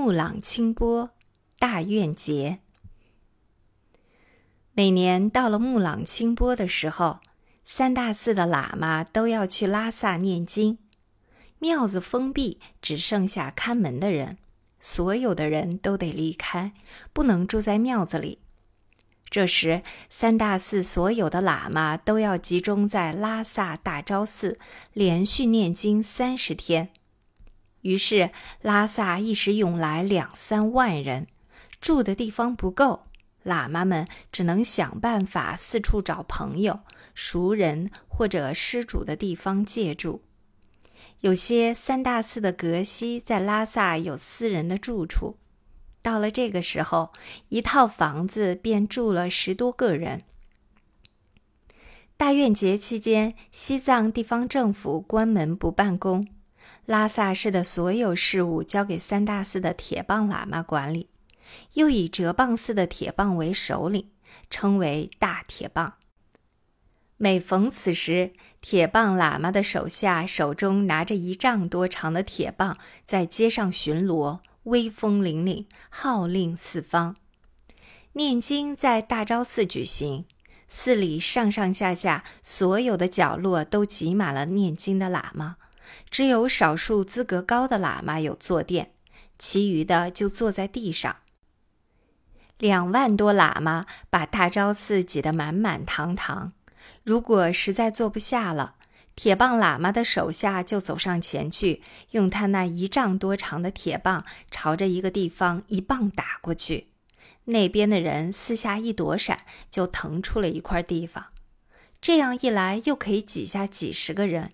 [0.00, 1.10] 木朗清波
[1.58, 2.60] 大愿节。
[4.72, 7.18] 每年到了木朗清波的时候，
[7.64, 10.78] 三大寺的喇嘛都要去拉萨念经，
[11.58, 14.38] 庙子封闭，只剩下看门的人，
[14.78, 16.72] 所有的人都得离开，
[17.12, 18.38] 不能住在庙子里。
[19.28, 24.60] 这时，三大寺所有的喇嘛都要集中在拉萨大昭寺，
[24.92, 26.90] 连续念经三十天。
[27.82, 28.30] 于是，
[28.62, 31.26] 拉萨一时涌来两三万人，
[31.80, 33.04] 住的地方不够。
[33.44, 36.80] 喇嘛们只能想办法四处找朋友、
[37.14, 40.22] 熟人或者施主的地方借住。
[41.20, 45.38] 有些三大寺的格西在拉萨有私人的住处，
[46.02, 47.12] 到了这个时候，
[47.48, 50.24] 一套房子便住了十多个人。
[52.16, 56.26] 大愿节期间，西藏地方政府关门不办公，
[56.86, 61.08] 拉萨市的所有事务交给三大寺的铁棒喇嘛管理。
[61.74, 64.08] 又以哲蚌寺的铁棒为首领，
[64.50, 65.94] 称为大铁棒。
[67.16, 77.16] 每逢此时，铁棒喇嘛的手下手中拿着一丈多长的铁棒，在街上巡逻，威风凛凛，号令四方。
[78.12, 80.26] 念经在大昭寺举行，
[80.68, 85.56] 寺里上上下下所有的角落都挤满了念经的喇嘛，
[86.10, 88.92] 只有少数资格高的喇嘛有坐垫，
[89.38, 91.16] 其余的就坐在地上。
[92.58, 96.52] 两万多喇嘛把大昭寺挤得满满堂堂。
[97.04, 98.74] 如果实在坐不下了，
[99.14, 106.88] 铁棒喇嘛的手下就走上前去，用他那一丈多长的铁棒朝着一个地方一棒打过去，
[107.44, 111.26] 那边的人四下一躲闪，就腾出了一块地方。
[112.00, 114.52] 这样一来，又可以挤下几十个人。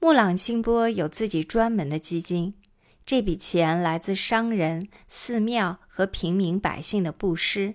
[0.00, 2.54] 木朗清波有自己专门的基金。
[3.04, 7.74] 这笔钱来自商人、寺庙和平民百姓的布施，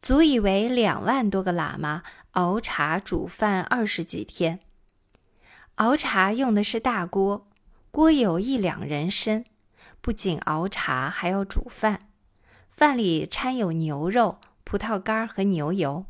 [0.00, 4.60] 足以为两万多个喇嘛熬茶煮饭二十几天。
[5.76, 7.48] 熬茶用的是大锅，
[7.90, 9.44] 锅有一两人深，
[10.00, 12.08] 不仅熬茶，还要煮饭。
[12.70, 16.06] 饭里掺有牛肉、葡萄干和牛油，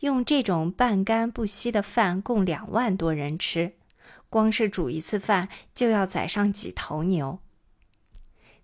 [0.00, 3.74] 用这种半干不稀的饭供两万多人吃，
[4.28, 7.38] 光是煮一次饭就要宰上几头牛。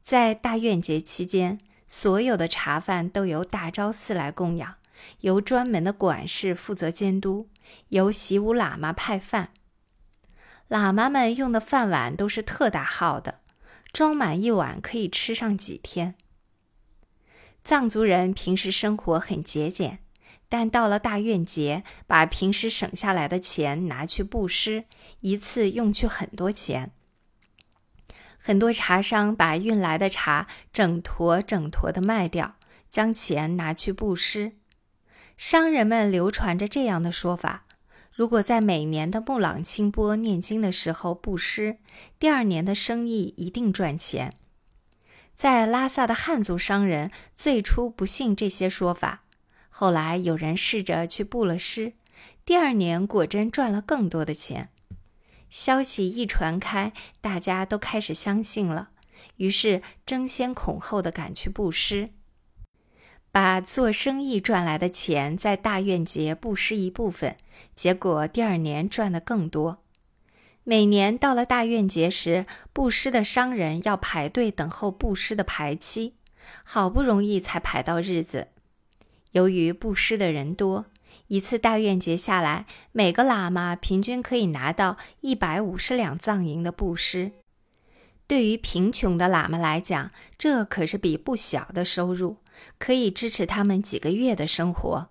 [0.00, 4.76] 在大愿节期间，所有的茶饭都由大昭寺来供养，
[5.20, 7.48] 由专门的管事负责监督，
[7.88, 9.50] 由习武喇嘛派饭。
[10.68, 13.40] 喇嘛们用的饭碗都是特大号的，
[13.92, 16.14] 装满一碗可以吃上几天。
[17.62, 19.98] 藏族人平时生活很节俭，
[20.50, 24.84] 但到了大愿节，把平时省下来的钱拿去布施，
[25.20, 26.90] 一次用去很多钱。
[28.36, 32.56] 很多茶商把运来的茶整坨整坨的卖掉，
[32.90, 34.52] 将钱拿去布施。
[35.36, 37.64] 商人们流传着这样的说法：
[38.12, 41.76] 如果在每年的木朗清波念经的时候布施，
[42.18, 44.34] 第二年的生意一定赚钱。
[45.34, 49.22] 在拉萨的汉族商人最初不信这些说法，
[49.70, 51.94] 后来有人试着去布了施，
[52.44, 54.68] 第二年果真赚了更多的钱。
[55.48, 58.90] 消息一传开，大家都开始相信了，
[59.36, 62.10] 于是争先恐后的赶去布施，
[63.32, 67.36] 把做生意赚来的钱在大愿节布施一部分，
[67.74, 69.82] 结果第二年赚的更多。
[70.62, 76.14] 每年到了大愿节时，布施的商人要排队等候布施的排期，
[76.62, 78.48] 好不容易才排到日子。
[79.32, 80.86] 由于布施的人多。
[81.26, 87.32] 一次大愿节下来，每个喇嘛平均可以拿到一百五十两藏银的布施。
[88.26, 92.38] 对于贫穷的喇嘛来讲，这可是笔不小的收入，
[92.78, 95.10] 可以支持他们几个月的生活。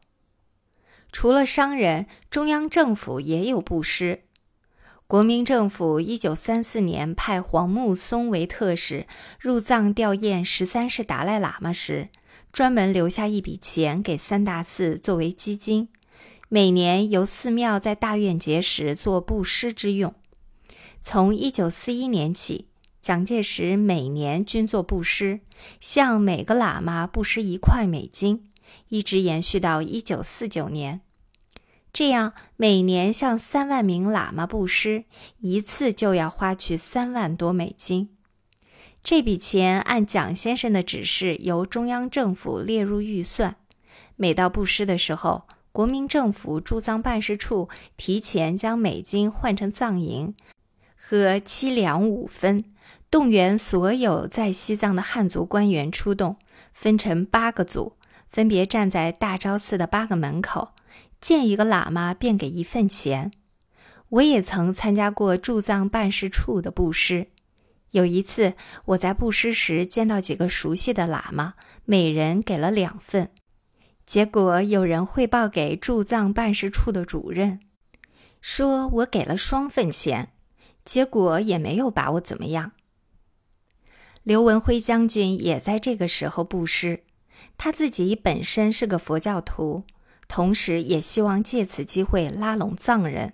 [1.12, 4.24] 除了商人，中央政府也有布施。
[5.08, 9.08] 国民政府一九三四年派黄木松为特使
[9.40, 12.10] 入藏吊唁十三世达赖喇嘛时，
[12.52, 15.90] 专门留下一笔钱给三大寺作为基金。
[16.50, 20.16] 每年由寺庙在大愿节时做布施之用。
[21.02, 22.68] 从一九四一年起，
[23.00, 25.42] 蒋介石每年均做布施，
[25.80, 28.50] 向每个喇嘛布施一块美金，
[28.90, 31.02] 一直延续到一九四九年。
[31.94, 35.06] 这样，每年向三万名喇嘛布施
[35.40, 38.10] 一次，就要花去三万多美金。
[39.04, 43.56] 这笔钱按蒋先生的指示，由中央政府列入预算。
[44.16, 50.36] 每到布施的时候，国民政府驻藏办事处提前将美金换成藏银，
[50.98, 52.66] 和七两五分，
[53.10, 56.36] 动员所有在西藏的汉族官员出动，
[56.74, 57.94] 分成八个组，
[58.30, 60.74] 分别站在大昭寺的八个门口，
[61.22, 63.32] 见一个喇嘛便给一份钱。
[64.10, 67.28] 我也曾参加过驻藏办事处的布施。
[67.92, 68.54] 有一次，
[68.86, 71.56] 我在布施时见到几个熟悉的喇嘛，
[71.86, 73.32] 每人给了两份。
[74.06, 77.60] 结果有人汇报给驻藏办事处的主任，
[78.42, 80.32] 说我给了双份钱，
[80.84, 82.72] 结果也没有把我怎么样。
[84.24, 87.04] 刘文辉将军也在这个时候布施，
[87.58, 89.84] 他自己本身是个佛教徒，
[90.28, 93.34] 同时也希望借此机会拉拢藏人。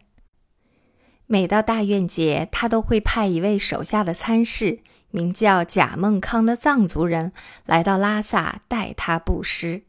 [1.27, 4.79] 每到大院节，他都会派一位手下的参事，
[5.09, 7.31] 名叫贾孟康的藏族人
[7.65, 9.83] 来到拉萨代他布施。